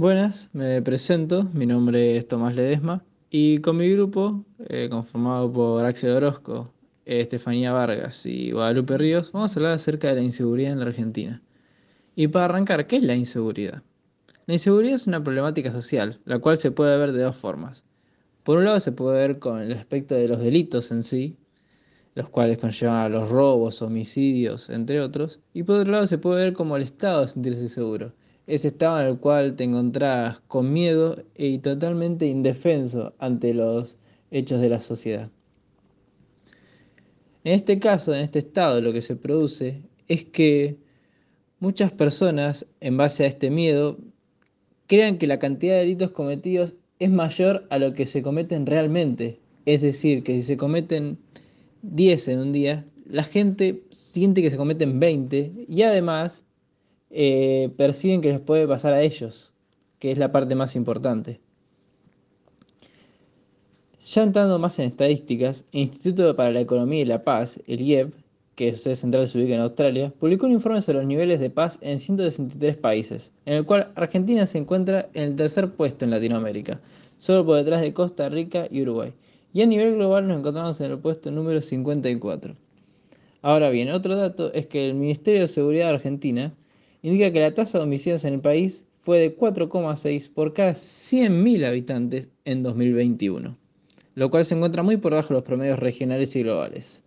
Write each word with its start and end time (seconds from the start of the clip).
Buenas, 0.00 0.48
me 0.54 0.80
presento, 0.80 1.44
mi 1.52 1.66
nombre 1.66 2.16
es 2.16 2.26
Tomás 2.26 2.54
Ledesma 2.56 3.04
y 3.28 3.58
con 3.58 3.76
mi 3.76 3.92
grupo, 3.92 4.46
eh, 4.70 4.88
conformado 4.90 5.52
por 5.52 5.84
Axel 5.84 6.12
Orozco, 6.12 6.72
Estefanía 7.04 7.70
Vargas 7.72 8.24
y 8.24 8.50
Guadalupe 8.50 8.96
Ríos, 8.96 9.30
vamos 9.30 9.54
a 9.54 9.60
hablar 9.60 9.72
acerca 9.72 10.08
de 10.08 10.14
la 10.14 10.22
inseguridad 10.22 10.72
en 10.72 10.80
la 10.80 10.86
Argentina. 10.86 11.42
Y 12.16 12.28
para 12.28 12.46
arrancar, 12.46 12.86
¿qué 12.86 12.96
es 12.96 13.02
la 13.02 13.14
inseguridad? 13.14 13.82
La 14.46 14.54
inseguridad 14.54 14.94
es 14.94 15.06
una 15.06 15.22
problemática 15.22 15.70
social, 15.70 16.18
la 16.24 16.38
cual 16.38 16.56
se 16.56 16.70
puede 16.70 16.96
ver 16.96 17.12
de 17.12 17.22
dos 17.22 17.36
formas. 17.36 17.84
Por 18.42 18.56
un 18.56 18.64
lado 18.64 18.80
se 18.80 18.92
puede 18.92 19.18
ver 19.18 19.38
con 19.38 19.60
el 19.60 19.74
aspecto 19.74 20.14
de 20.14 20.28
los 20.28 20.40
delitos 20.40 20.90
en 20.92 21.02
sí, 21.02 21.36
los 22.14 22.30
cuales 22.30 22.56
conllevan 22.56 23.04
a 23.04 23.08
los 23.10 23.28
robos, 23.28 23.82
homicidios, 23.82 24.70
entre 24.70 25.02
otros, 25.02 25.40
y 25.52 25.62
por 25.62 25.80
otro 25.80 25.92
lado 25.92 26.06
se 26.06 26.16
puede 26.16 26.44
ver 26.44 26.54
como 26.54 26.78
el 26.78 26.84
estado 26.84 27.28
sentirse 27.28 27.68
seguro, 27.68 28.14
ese 28.50 28.68
estado 28.68 29.00
en 29.00 29.06
el 29.06 29.18
cual 29.18 29.54
te 29.54 29.64
encontrás 29.64 30.40
con 30.48 30.72
miedo 30.72 31.22
y 31.36 31.58
totalmente 31.58 32.26
indefenso 32.26 33.14
ante 33.18 33.54
los 33.54 33.96
hechos 34.32 34.60
de 34.60 34.68
la 34.68 34.80
sociedad. 34.80 35.30
En 37.44 37.54
este 37.54 37.78
caso, 37.78 38.12
en 38.12 38.20
este 38.20 38.40
estado, 38.40 38.80
lo 38.80 38.92
que 38.92 39.02
se 39.02 39.14
produce 39.14 39.82
es 40.08 40.24
que 40.24 40.76
muchas 41.60 41.92
personas, 41.92 42.66
en 42.80 42.96
base 42.96 43.22
a 43.24 43.28
este 43.28 43.50
miedo, 43.50 43.98
crean 44.88 45.18
que 45.18 45.28
la 45.28 45.38
cantidad 45.38 45.74
de 45.74 45.80
delitos 45.80 46.10
cometidos 46.10 46.74
es 46.98 47.10
mayor 47.10 47.66
a 47.70 47.78
lo 47.78 47.94
que 47.94 48.04
se 48.04 48.20
cometen 48.20 48.66
realmente. 48.66 49.38
Es 49.64 49.80
decir, 49.80 50.24
que 50.24 50.34
si 50.34 50.42
se 50.42 50.56
cometen 50.56 51.18
10 51.82 52.28
en 52.28 52.38
un 52.40 52.52
día, 52.52 52.84
la 53.06 53.22
gente 53.22 53.84
siente 53.92 54.42
que 54.42 54.50
se 54.50 54.56
cometen 54.56 54.98
20 54.98 55.66
y 55.68 55.82
además 55.82 56.44
eh, 57.10 57.70
perciben 57.76 58.20
que 58.20 58.30
les 58.30 58.40
puede 58.40 58.66
pasar 58.66 58.92
a 58.92 59.02
ellos, 59.02 59.52
que 59.98 60.12
es 60.12 60.18
la 60.18 60.32
parte 60.32 60.54
más 60.54 60.76
importante. 60.76 61.40
Ya 64.00 64.22
entrando 64.22 64.58
más 64.58 64.78
en 64.78 64.86
estadísticas, 64.86 65.64
el 65.72 65.80
Instituto 65.80 66.34
para 66.34 66.50
la 66.50 66.60
Economía 66.60 67.02
y 67.02 67.04
la 67.04 67.22
Paz, 67.22 67.60
el 67.66 67.82
IEP, 67.82 68.14
que 68.60 68.72
su 68.72 68.80
sede 68.80 68.96
central 68.96 69.26
se 69.26 69.38
ubica 69.38 69.54
en 69.54 69.60
Australia, 69.60 70.12
publicó 70.18 70.46
un 70.46 70.52
informe 70.52 70.82
sobre 70.82 70.98
los 70.98 71.06
niveles 71.06 71.40
de 71.40 71.48
paz 71.48 71.78
en 71.80 71.98
163 71.98 72.76
países, 72.76 73.32
en 73.46 73.54
el 73.54 73.64
cual 73.64 73.90
Argentina 73.94 74.46
se 74.46 74.58
encuentra 74.58 75.08
en 75.14 75.22
el 75.22 75.36
tercer 75.36 75.70
puesto 75.70 76.04
en 76.04 76.10
Latinoamérica, 76.10 76.78
solo 77.16 77.46
por 77.46 77.56
detrás 77.56 77.80
de 77.80 77.94
Costa 77.94 78.28
Rica 78.28 78.68
y 78.70 78.82
Uruguay. 78.82 79.14
Y 79.54 79.62
a 79.62 79.66
nivel 79.66 79.94
global 79.94 80.28
nos 80.28 80.38
encontramos 80.38 80.78
en 80.82 80.90
el 80.90 80.98
puesto 80.98 81.30
número 81.30 81.62
54. 81.62 82.54
Ahora 83.40 83.70
bien, 83.70 83.90
otro 83.90 84.14
dato 84.14 84.52
es 84.52 84.66
que 84.66 84.86
el 84.86 84.94
Ministerio 84.94 85.40
de 85.40 85.48
Seguridad 85.48 85.86
de 85.86 85.94
Argentina 85.94 86.52
indica 87.02 87.32
que 87.32 87.40
la 87.40 87.54
tasa 87.54 87.78
de 87.78 87.84
homicidios 87.84 88.24
en 88.24 88.34
el 88.34 88.40
país 88.40 88.84
fue 88.98 89.18
de 89.18 89.36
4,6 89.36 90.32
por 90.32 90.52
cada 90.52 90.72
100.000 90.72 91.66
habitantes 91.66 92.30
en 92.44 92.62
2021, 92.62 93.56
lo 94.14 94.30
cual 94.30 94.44
se 94.44 94.54
encuentra 94.54 94.82
muy 94.82 94.96
por 94.98 95.12
debajo 95.12 95.28
de 95.28 95.34
los 95.34 95.44
promedios 95.44 95.78
regionales 95.78 96.36
y 96.36 96.42
globales. 96.42 97.02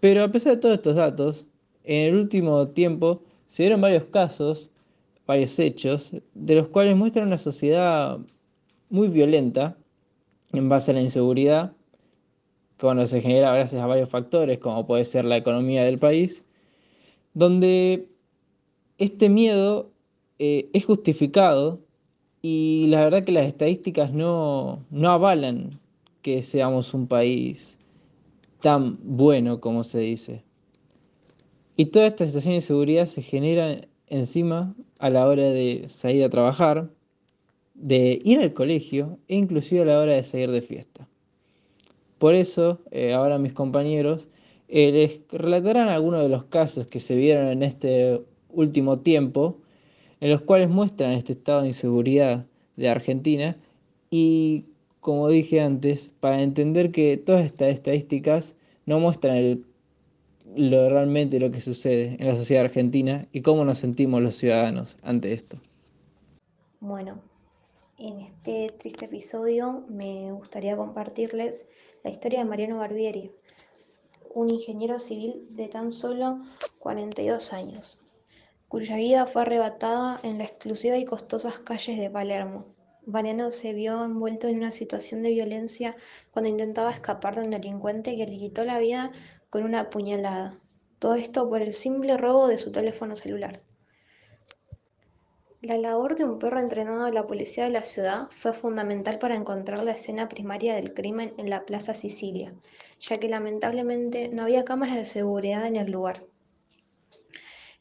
Pero 0.00 0.22
a 0.22 0.30
pesar 0.30 0.54
de 0.54 0.60
todos 0.60 0.76
estos 0.76 0.96
datos, 0.96 1.46
en 1.82 2.08
el 2.08 2.14
último 2.16 2.68
tiempo 2.68 3.22
se 3.46 3.64
dieron 3.64 3.80
varios 3.80 4.04
casos, 4.04 4.70
varios 5.26 5.58
hechos, 5.58 6.12
de 6.34 6.54
los 6.54 6.68
cuales 6.68 6.96
muestran 6.96 7.26
una 7.26 7.38
sociedad 7.38 8.18
muy 8.90 9.08
violenta 9.08 9.76
en 10.52 10.68
base 10.68 10.90
a 10.90 10.94
la 10.94 11.00
inseguridad, 11.00 11.72
cuando 12.78 13.06
se 13.06 13.20
genera 13.20 13.54
gracias 13.54 13.80
a 13.82 13.86
varios 13.86 14.08
factores, 14.08 14.58
como 14.58 14.86
puede 14.86 15.04
ser 15.04 15.24
la 15.24 15.36
economía 15.36 15.84
del 15.84 15.98
país, 15.98 16.44
donde 17.32 18.08
este 18.98 19.28
miedo 19.28 19.90
eh, 20.38 20.68
es 20.72 20.84
justificado 20.84 21.80
y 22.42 22.86
la 22.88 23.04
verdad 23.04 23.24
que 23.24 23.32
las 23.32 23.46
estadísticas 23.46 24.12
no, 24.12 24.84
no 24.90 25.10
avalan 25.10 25.80
que 26.22 26.42
seamos 26.42 26.94
un 26.94 27.06
país 27.06 27.78
tan 28.60 28.98
bueno 29.02 29.60
como 29.60 29.84
se 29.84 30.00
dice. 30.00 30.42
Y 31.76 31.86
toda 31.86 32.06
esta 32.06 32.26
situación 32.26 32.52
de 32.52 32.56
inseguridad 32.56 33.06
se 33.06 33.22
genera 33.22 33.80
encima 34.06 34.74
a 34.98 35.10
la 35.10 35.26
hora 35.26 35.42
de 35.42 35.84
salir 35.88 36.24
a 36.24 36.30
trabajar, 36.30 36.90
de 37.74 38.20
ir 38.24 38.40
al 38.40 38.52
colegio 38.52 39.18
e 39.28 39.36
inclusive 39.36 39.82
a 39.82 39.86
la 39.86 39.98
hora 39.98 40.14
de 40.14 40.22
salir 40.22 40.50
de 40.50 40.62
fiesta. 40.62 41.08
Por 42.18 42.34
eso, 42.34 42.80
eh, 42.90 43.12
ahora 43.12 43.38
mis 43.38 43.52
compañeros 43.52 44.28
eh, 44.68 44.92
les 44.92 45.40
relatarán 45.40 45.88
algunos 45.88 46.22
de 46.22 46.28
los 46.28 46.44
casos 46.44 46.86
que 46.86 47.00
se 47.00 47.16
vieron 47.16 47.48
en 47.48 47.62
este 47.62 48.22
último 48.54 48.98
tiempo, 48.98 49.58
en 50.20 50.30
los 50.30 50.42
cuales 50.42 50.70
muestran 50.70 51.12
este 51.12 51.32
estado 51.32 51.62
de 51.62 51.68
inseguridad 51.68 52.46
de 52.76 52.88
Argentina 52.88 53.56
y, 54.10 54.64
como 55.00 55.28
dije 55.28 55.60
antes, 55.60 56.10
para 56.20 56.42
entender 56.42 56.92
que 56.92 57.16
todas 57.16 57.44
estas 57.44 57.68
estadísticas 57.68 58.54
no 58.86 59.00
muestran 59.00 59.64
lo 60.56 60.88
realmente 60.88 61.40
lo 61.40 61.50
que 61.50 61.60
sucede 61.60 62.16
en 62.18 62.26
la 62.26 62.36
sociedad 62.36 62.64
argentina 62.64 63.26
y 63.32 63.42
cómo 63.42 63.64
nos 63.64 63.78
sentimos 63.78 64.22
los 64.22 64.36
ciudadanos 64.36 64.98
ante 65.02 65.32
esto. 65.32 65.58
Bueno, 66.80 67.18
en 67.98 68.20
este 68.20 68.72
triste 68.78 69.06
episodio 69.06 69.84
me 69.88 70.32
gustaría 70.32 70.76
compartirles 70.76 71.66
la 72.02 72.10
historia 72.10 72.40
de 72.40 72.44
Mariano 72.44 72.78
Barbieri, 72.78 73.30
un 74.34 74.50
ingeniero 74.50 74.98
civil 74.98 75.46
de 75.50 75.68
tan 75.68 75.92
solo 75.92 76.40
42 76.80 77.52
años 77.52 78.03
cuya 78.68 78.96
vida 78.96 79.26
fue 79.26 79.42
arrebatada 79.42 80.18
en 80.22 80.38
las 80.38 80.50
exclusivas 80.50 80.98
y 80.98 81.04
costosas 81.04 81.58
calles 81.58 81.98
de 81.98 82.10
Palermo. 82.10 82.66
Mariano 83.06 83.50
se 83.50 83.74
vio 83.74 84.02
envuelto 84.02 84.48
en 84.48 84.56
una 84.56 84.70
situación 84.70 85.22
de 85.22 85.30
violencia 85.30 85.94
cuando 86.30 86.48
intentaba 86.48 86.90
escapar 86.90 87.34
de 87.34 87.42
un 87.42 87.50
delincuente 87.50 88.16
que 88.16 88.26
le 88.26 88.38
quitó 88.38 88.64
la 88.64 88.78
vida 88.78 89.12
con 89.50 89.62
una 89.64 89.90
puñalada. 89.90 90.58
Todo 90.98 91.14
esto 91.14 91.48
por 91.48 91.60
el 91.60 91.74
simple 91.74 92.16
robo 92.16 92.48
de 92.48 92.56
su 92.56 92.72
teléfono 92.72 93.14
celular. 93.14 93.60
La 95.60 95.78
labor 95.78 96.14
de 96.14 96.24
un 96.24 96.38
perro 96.38 96.60
entrenado 96.60 97.04
de 97.04 97.12
la 97.12 97.26
policía 97.26 97.64
de 97.64 97.70
la 97.70 97.84
ciudad 97.84 98.28
fue 98.30 98.52
fundamental 98.52 99.18
para 99.18 99.34
encontrar 99.34 99.82
la 99.82 99.92
escena 99.92 100.28
primaria 100.28 100.74
del 100.74 100.92
crimen 100.92 101.32
en 101.38 101.48
la 101.48 101.64
Plaza 101.64 101.94
Sicilia, 101.94 102.54
ya 103.00 103.18
que 103.18 103.30
lamentablemente 103.30 104.28
no 104.28 104.42
había 104.42 104.64
cámaras 104.66 104.96
de 104.96 105.06
seguridad 105.06 105.66
en 105.66 105.76
el 105.76 105.90
lugar. 105.90 106.24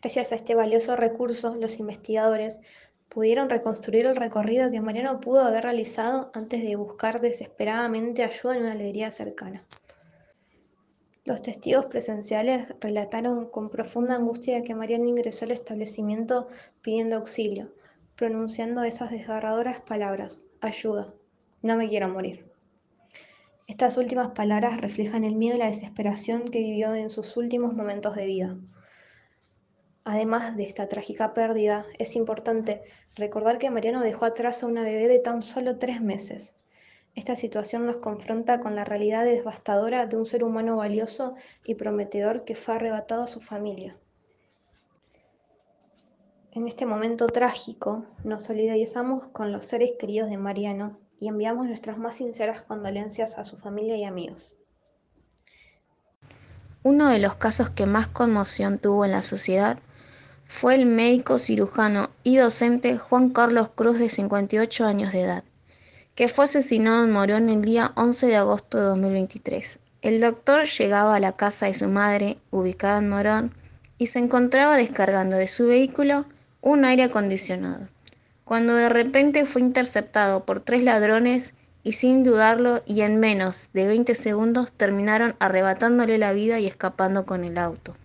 Gracias 0.03 0.34
a 0.34 0.36
este 0.36 0.53
valioso 0.53 0.97
recurso, 0.97 1.56
los 1.56 1.80
investigadores 1.80 2.59
pudieron 3.08 3.50
reconstruir 3.50 4.06
el 4.06 4.18
recorrido 4.18 4.69
que 4.69 4.81
Mariano 4.81 5.22
pudo 5.22 5.40
haber 5.40 5.64
realizado 5.64 6.30
antes 6.34 6.62
de 6.62 6.75
buscar 6.75 7.22
desesperadamente 7.22 8.22
ayuda 8.22 8.58
en 8.58 8.63
una 8.63 8.74
alegría 8.74 9.12
cercana. 9.12 9.63
Los 11.24 11.42
testigos 11.42 11.86
presenciales 11.86 12.74
relataron 12.81 13.50
con 13.50 13.69
profunda 13.69 14.16
angustia 14.16 14.62
que 14.66 14.75
Mariano 14.75 15.08
ingresó 15.08 15.46
al 15.46 15.52
establecimiento 15.52 16.50
pidiendo 16.81 17.16
auxilio, 17.16 17.72
pronunciando 18.18 18.84
esas 18.84 19.09
desgarradoras 19.09 19.80
palabras, 19.80 20.50
ayuda, 20.59 21.13
no 21.62 21.78
me 21.78 21.88
quiero 21.88 22.09
morir. 22.09 22.52
Estas 23.68 23.96
últimas 23.96 24.31
palabras 24.31 24.81
reflejan 24.81 25.24
el 25.24 25.38
miedo 25.38 25.56
y 25.56 25.59
la 25.59 25.68
desesperación 25.68 26.50
que 26.50 26.59
vivió 26.59 26.94
en 26.94 27.09
sus 27.09 27.38
últimos 27.38 27.74
momentos 27.74 28.18
de 28.18 28.25
vida. 28.25 28.58
Además 30.06 30.58
de 30.58 30.64
esta 30.64 30.90
trágica 30.90 31.34
pérdida, 31.34 31.86
es 31.97 32.16
importante 32.16 32.84
recordar 33.16 33.58
que 33.58 33.69
Mariano 33.69 34.02
dejó 34.02 34.25
atrás 34.25 34.62
a 34.62 34.68
una 34.68 34.84
bebé 34.84 35.08
de 35.08 35.19
tan 35.19 35.41
solo 35.41 35.78
tres 35.78 36.02
meses. 36.02 36.56
Esta 37.16 37.36
situación 37.36 37.86
nos 37.86 37.97
confronta 37.97 38.59
con 38.59 38.75
la 38.75 38.84
realidad 38.84 39.24
devastadora 39.24 40.06
de 40.08 40.18
un 40.18 40.25
ser 40.25 40.44
humano 40.44 40.75
valioso 40.75 41.36
y 41.63 41.75
prometedor 41.75 42.44
que 42.44 42.56
fue 42.56 42.75
arrebatado 42.75 43.24
a 43.24 43.28
su 43.28 43.40
familia. 43.40 43.96
En 46.52 46.68
este 46.68 46.86
momento 46.86 47.28
trágico, 47.28 48.06
nos 48.24 48.44
solidarizamos 48.44 49.27
con 49.30 49.51
los 49.51 49.66
seres 49.66 49.94
queridos 49.98 50.30
de 50.30 50.38
Mariano 50.38 51.00
y 51.18 51.30
enviamos 51.30 51.66
nuestras 51.66 51.98
más 51.98 52.18
sinceras 52.18 52.62
condolencias 52.63 53.38
a 53.38 53.45
su 53.45 53.57
familia 53.57 53.95
y 53.95 54.04
amigos. 54.04 54.56
Uno 56.83 57.07
de 57.07 57.19
los 57.19 57.36
casos 57.36 57.69
que 57.69 57.86
más 57.86 58.07
conmoción 58.07 58.77
tuvo 58.77 59.06
en 59.06 59.12
la 59.12 59.22
sociedad 59.22 59.80
fue 60.45 60.75
el 60.75 60.86
médico 60.86 61.38
cirujano 61.38 62.10
y 62.24 62.38
docente 62.38 62.98
Juan 62.98 63.30
Carlos 63.30 63.69
Cruz 63.74 64.00
de 64.00 64.10
58 64.10 64.86
años 64.86 65.12
de 65.12 65.22
edad, 65.22 65.44
que 66.16 66.28
fue 66.28 66.45
asesinado 66.45 67.04
en 67.04 67.12
Morón 67.12 67.50
el 67.50 67.63
día 67.63 67.92
11 67.95 68.28
de 68.28 68.36
agosto 68.36 68.78
de 68.78 68.84
2023. 68.84 69.80
El 70.01 70.19
doctor 70.19 70.66
llegaba 70.66 71.16
a 71.16 71.19
la 71.19 71.31
casa 71.31 71.68
de 71.68 71.74
su 71.74 71.88
madre, 71.88 72.38
ubicada 72.51 73.00
en 73.00 73.10
Morón, 73.10 73.54
y 73.98 74.07
se 74.07 74.19
encontraba 74.19 74.75
descargando 74.75 75.38
de 75.38 75.48
su 75.48 75.68
vehículo 75.68 76.25
un 76.62 76.86
aire 76.86 77.04
acondicionado, 77.04 77.88
cuando 78.44 78.75
de 78.75 78.89
repente 78.89 79.46
fue 79.46 79.62
interceptado 79.62 80.46
por 80.46 80.60
tres 80.60 80.84
ladrones 80.84 81.54
y 81.84 81.94
sin 81.94 82.24
dudarlo 82.24 82.81
y 82.86 83.01
en 83.01 83.19
menos 83.19 83.69
de 83.74 83.88
20 83.88 84.16
segundos 84.16 84.72
terminaron 84.72 85.36
arrebatándole 85.39 86.18
la 86.18 86.34
vida 86.34 86.60
y 86.60 86.68
escapando 86.68 87.25
con 87.25 87.44
el 87.44 87.57
auto. 87.57 87.96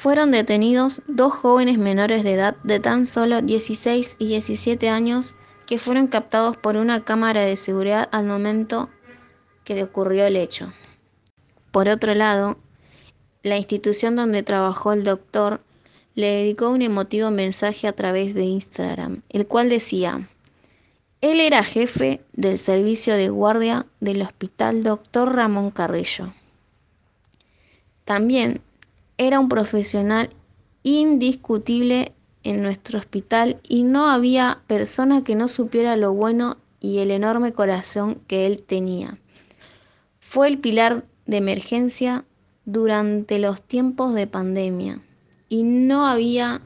Fueron 0.00 0.30
detenidos 0.30 1.02
dos 1.08 1.34
jóvenes 1.34 1.76
menores 1.76 2.24
de 2.24 2.32
edad 2.32 2.56
de 2.64 2.80
tan 2.80 3.04
solo 3.04 3.42
16 3.42 4.16
y 4.18 4.28
17 4.28 4.88
años 4.88 5.36
que 5.66 5.76
fueron 5.76 6.06
captados 6.06 6.56
por 6.56 6.78
una 6.78 7.04
cámara 7.04 7.42
de 7.42 7.54
seguridad 7.58 8.08
al 8.10 8.24
momento 8.24 8.88
que 9.62 9.82
ocurrió 9.82 10.24
el 10.24 10.36
hecho. 10.36 10.72
Por 11.70 11.90
otro 11.90 12.14
lado, 12.14 12.56
la 13.42 13.58
institución 13.58 14.16
donde 14.16 14.42
trabajó 14.42 14.94
el 14.94 15.04
doctor 15.04 15.60
le 16.14 16.28
dedicó 16.28 16.70
un 16.70 16.80
emotivo 16.80 17.30
mensaje 17.30 17.86
a 17.86 17.92
través 17.92 18.32
de 18.34 18.44
Instagram, 18.44 19.20
el 19.28 19.46
cual 19.46 19.68
decía, 19.68 20.26
él 21.20 21.40
era 21.40 21.62
jefe 21.62 22.22
del 22.32 22.56
servicio 22.56 23.16
de 23.16 23.28
guardia 23.28 23.84
del 24.00 24.22
Hospital 24.22 24.82
Dr. 24.82 25.36
Ramón 25.36 25.70
Carrillo. 25.70 26.32
También 28.06 28.62
era 29.20 29.38
un 29.38 29.50
profesional 29.50 30.30
indiscutible 30.82 32.14
en 32.42 32.62
nuestro 32.62 32.98
hospital 32.98 33.60
y 33.68 33.82
no 33.82 34.08
había 34.08 34.62
persona 34.66 35.22
que 35.22 35.34
no 35.34 35.46
supiera 35.46 35.94
lo 35.96 36.14
bueno 36.14 36.56
y 36.80 37.00
el 37.00 37.10
enorme 37.10 37.52
corazón 37.52 38.22
que 38.26 38.46
él 38.46 38.62
tenía. 38.62 39.18
Fue 40.20 40.48
el 40.48 40.58
pilar 40.58 41.04
de 41.26 41.36
emergencia 41.36 42.24
durante 42.64 43.38
los 43.38 43.60
tiempos 43.60 44.14
de 44.14 44.26
pandemia 44.26 45.02
y 45.50 45.64
no 45.64 46.06
había 46.06 46.62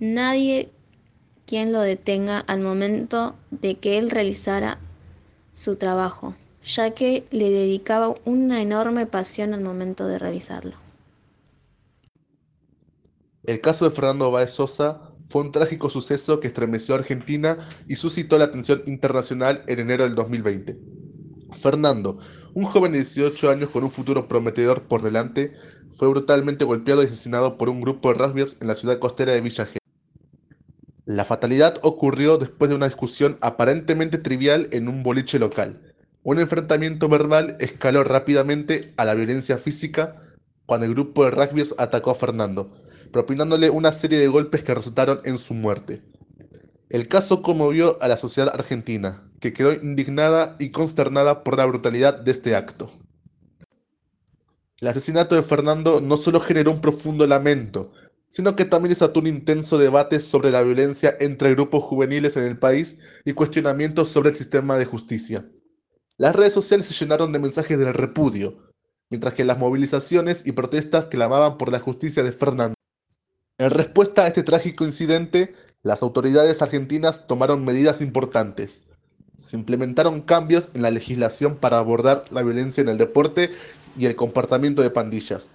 nadie 0.00 0.72
quien 1.46 1.72
lo 1.72 1.80
detenga 1.80 2.40
al 2.40 2.58
momento 2.58 3.36
de 3.52 3.76
que 3.76 3.98
él 3.98 4.10
realizara 4.10 4.80
su 5.54 5.76
trabajo, 5.76 6.34
ya 6.64 6.90
que 6.90 7.24
le 7.30 7.50
dedicaba 7.50 8.16
una 8.24 8.62
enorme 8.62 9.06
pasión 9.06 9.54
al 9.54 9.62
momento 9.62 10.08
de 10.08 10.18
realizarlo. 10.18 10.87
El 13.48 13.62
caso 13.62 13.86
de 13.86 13.90
Fernando 13.90 14.30
Báez 14.30 14.50
Sosa 14.50 15.00
fue 15.22 15.40
un 15.40 15.52
trágico 15.52 15.88
suceso 15.88 16.38
que 16.38 16.48
estremeció 16.48 16.94
a 16.94 16.98
Argentina 16.98 17.56
y 17.88 17.96
suscitó 17.96 18.36
la 18.36 18.44
atención 18.44 18.82
internacional 18.84 19.64
en 19.68 19.78
enero 19.78 20.04
del 20.04 20.14
2020. 20.14 20.78
Fernando, 21.52 22.18
un 22.52 22.66
joven 22.66 22.92
de 22.92 22.98
18 22.98 23.48
años 23.48 23.70
con 23.70 23.84
un 23.84 23.90
futuro 23.90 24.28
prometedor 24.28 24.82
por 24.82 25.00
delante, 25.00 25.54
fue 25.88 26.08
brutalmente 26.08 26.66
golpeado 26.66 27.02
y 27.02 27.06
asesinado 27.06 27.56
por 27.56 27.70
un 27.70 27.80
grupo 27.80 28.12
de 28.12 28.18
rugbyers 28.18 28.58
en 28.60 28.68
la 28.68 28.74
ciudad 28.74 28.98
costera 28.98 29.32
de 29.32 29.40
Villa 29.40 29.66
La 31.06 31.24
fatalidad 31.24 31.78
ocurrió 31.80 32.36
después 32.36 32.68
de 32.68 32.76
una 32.76 32.86
discusión 32.86 33.38
aparentemente 33.40 34.18
trivial 34.18 34.68
en 34.72 34.88
un 34.88 35.02
boliche 35.02 35.38
local. 35.38 35.94
Un 36.22 36.38
enfrentamiento 36.38 37.08
verbal 37.08 37.56
escaló 37.60 38.04
rápidamente 38.04 38.92
a 38.98 39.06
la 39.06 39.14
violencia 39.14 39.56
física 39.56 40.16
cuando 40.66 40.84
el 40.84 40.92
grupo 40.92 41.24
de 41.24 41.30
rugbyers 41.30 41.74
atacó 41.78 42.10
a 42.10 42.14
Fernando, 42.14 42.68
propinándole 43.10 43.70
una 43.70 43.92
serie 43.92 44.18
de 44.18 44.28
golpes 44.28 44.62
que 44.62 44.74
resultaron 44.74 45.20
en 45.24 45.38
su 45.38 45.54
muerte. 45.54 46.02
El 46.90 47.08
caso 47.08 47.42
conmovió 47.42 48.02
a 48.02 48.08
la 48.08 48.16
sociedad 48.16 48.54
argentina, 48.54 49.22
que 49.40 49.52
quedó 49.52 49.72
indignada 49.72 50.56
y 50.58 50.70
consternada 50.70 51.44
por 51.44 51.58
la 51.58 51.66
brutalidad 51.66 52.18
de 52.18 52.30
este 52.30 52.56
acto. 52.56 52.90
El 54.80 54.88
asesinato 54.88 55.34
de 55.34 55.42
Fernando 55.42 56.00
no 56.00 56.16
solo 56.16 56.40
generó 56.40 56.70
un 56.70 56.80
profundo 56.80 57.26
lamento, 57.26 57.92
sino 58.28 58.54
que 58.54 58.64
también 58.64 58.90
desató 58.90 59.20
un 59.20 59.26
intenso 59.26 59.76
debate 59.76 60.20
sobre 60.20 60.50
la 60.50 60.62
violencia 60.62 61.16
entre 61.18 61.54
grupos 61.54 61.82
juveniles 61.82 62.36
en 62.36 62.44
el 62.44 62.58
país 62.58 62.98
y 63.24 63.32
cuestionamientos 63.32 64.08
sobre 64.08 64.30
el 64.30 64.36
sistema 64.36 64.76
de 64.76 64.84
justicia. 64.84 65.48
Las 66.16 66.36
redes 66.36 66.52
sociales 66.52 66.86
se 66.86 66.94
llenaron 66.94 67.32
de 67.32 67.38
mensajes 67.38 67.78
de 67.78 67.92
repudio, 67.92 68.68
mientras 69.10 69.34
que 69.34 69.44
las 69.44 69.58
movilizaciones 69.58 70.46
y 70.46 70.52
protestas 70.52 71.06
clamaban 71.06 71.58
por 71.58 71.72
la 71.72 71.80
justicia 71.80 72.22
de 72.22 72.32
Fernando. 72.32 72.77
En 73.60 73.72
respuesta 73.72 74.22
a 74.22 74.28
este 74.28 74.44
trágico 74.44 74.84
incidente, 74.84 75.52
las 75.82 76.04
autoridades 76.04 76.62
argentinas 76.62 77.26
tomaron 77.26 77.64
medidas 77.64 78.00
importantes. 78.00 78.84
Se 79.36 79.56
implementaron 79.56 80.20
cambios 80.20 80.70
en 80.74 80.82
la 80.82 80.92
legislación 80.92 81.56
para 81.56 81.78
abordar 81.78 82.22
la 82.30 82.44
violencia 82.44 82.82
en 82.82 82.88
el 82.88 82.98
deporte 82.98 83.50
y 83.98 84.06
el 84.06 84.14
comportamiento 84.14 84.82
de 84.82 84.90
pandillas. 84.90 85.50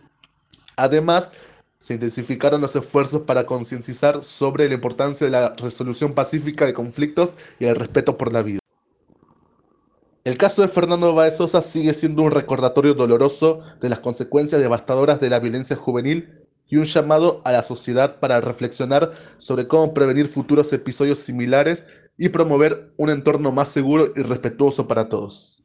Además, 0.76 1.32
se 1.80 1.94
intensificaron 1.94 2.60
los 2.60 2.76
esfuerzos 2.76 3.22
para 3.22 3.46
concienciar 3.46 4.22
sobre 4.22 4.68
la 4.68 4.74
importancia 4.74 5.26
de 5.26 5.32
la 5.32 5.54
resolución 5.54 6.14
pacífica 6.14 6.66
de 6.66 6.74
conflictos 6.74 7.38
y 7.58 7.66
el 7.66 7.78
respeto 7.78 8.18
por 8.18 8.34
la 8.34 8.44
vida. 8.44 8.60
El 10.26 10.38
caso 10.38 10.62
de 10.62 10.68
Fernando 10.68 11.14
Baez 11.14 11.38
Sosa 11.38 11.62
sigue 11.62 11.94
siendo 11.94 12.24
un 12.24 12.32
recordatorio 12.32 12.96
doloroso 12.96 13.62
de 13.80 13.88
las 13.88 14.00
consecuencias 14.00 14.60
devastadoras 14.60 15.22
de 15.22 15.30
la 15.30 15.40
violencia 15.40 15.78
juvenil 15.78 16.43
y 16.68 16.78
un 16.78 16.86
llamado 16.86 17.42
a 17.44 17.52
la 17.52 17.64
sociedad 17.64 18.20
para 18.20 18.42
reflexionar 18.42 19.12
sobre 19.38 19.68
cómo 19.68 19.94
prevenir 19.94 20.28
futuros 20.28 20.74
episodios 20.74 21.20
similares 21.20 21.88
y 22.18 22.30
promover 22.30 22.94
un 22.98 23.10
entorno 23.10 23.52
más 23.52 23.70
seguro 23.70 24.12
y 24.16 24.22
respetuoso 24.22 24.88
para 24.88 25.10
todos. 25.10 25.64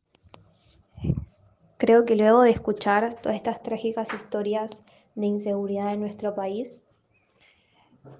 Creo 1.79 2.05
que 2.05 2.17
luego 2.17 2.43
de 2.43 2.51
escuchar 2.51 3.15
todas 3.15 3.37
estas 3.37 3.63
trágicas 3.63 4.13
historias 4.13 4.83
de 5.15 5.27
inseguridad 5.27 5.95
en 5.95 6.01
nuestro 6.01 6.35
país, 6.35 6.83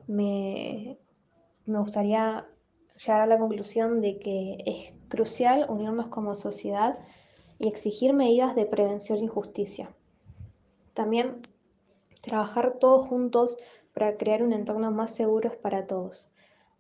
me, 0.07 0.99
me 1.67 1.79
gustaría 1.79 2.47
llegar 2.99 3.23
a 3.23 3.27
la 3.27 3.39
conclusión 3.39 4.01
de 4.01 4.19
que 4.19 4.63
es 4.67 4.93
crucial 5.09 5.67
unirnos 5.69 6.09
como 6.09 6.35
sociedad 6.35 6.99
y 7.59 7.69
exigir 7.69 8.13
medidas 8.13 8.55
de 8.55 8.67
prevención 8.67 9.23
y 9.23 9.29
justicia. 9.29 9.91
También 10.95 11.43
trabajar 12.23 12.79
todos 12.79 13.07
juntos 13.09 13.57
para 13.95 14.17
crear 14.17 14.43
un 14.43 14.53
entorno 14.53 14.91
más 14.91 15.15
seguro 15.15 15.53
para 15.61 15.87
todos. 15.87 16.29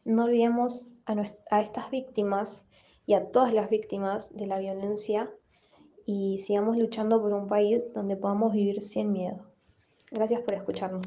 No 0.04 0.24
olvidemos 0.24 0.84
a, 1.06 1.60
estas 1.60 1.90
víctimas 1.90 2.64
y 3.06 3.14
a 3.14 3.30
todas 3.30 3.52
las 3.52 3.70
víctimas 3.70 4.36
de 4.36 4.46
la 4.46 4.58
violencia 4.58 5.30
y 6.06 6.38
sigamos 6.38 6.76
luchando 6.76 7.20
por 7.20 7.32
un 7.32 7.46
país 7.46 7.92
donde 7.92 8.16
podamos 8.16 8.52
vivir 8.52 8.80
sin 8.80 9.12
miedo. 9.12 9.46
Gracias 10.10 10.40
por 10.42 10.54
escucharnos. 10.54 11.06